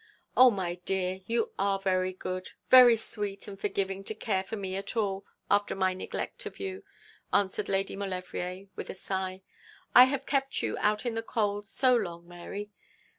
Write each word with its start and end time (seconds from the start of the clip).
'Oh, 0.35 0.49
my 0.49 0.81
dear, 0.83 1.19
you 1.27 1.51
are 1.59 1.77
very 1.77 2.11
good, 2.11 2.53
very 2.71 2.95
sweet 2.95 3.47
and 3.47 3.59
forgiving 3.59 4.03
to 4.05 4.15
care 4.15 4.43
for 4.43 4.55
me 4.55 4.75
at 4.75 4.97
all, 4.97 5.23
after 5.47 5.75
my 5.75 5.93
neglect 5.93 6.47
of 6.47 6.59
you,' 6.59 6.83
answered 7.31 7.69
Lady 7.69 7.95
Maulevrier, 7.95 8.65
with 8.75 8.89
a 8.89 8.95
sigh. 8.95 9.43
'I 9.93 10.05
have 10.05 10.25
kept 10.25 10.63
you 10.63 10.75
out 10.79 11.05
in 11.05 11.13
the 11.13 11.21
cold 11.21 11.67
so 11.67 11.95
long, 11.95 12.27
Mary. 12.27 12.71